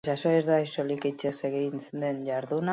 [0.03, 2.69] Inprobisazioa ez da soilik hitzez egiten den jarduna.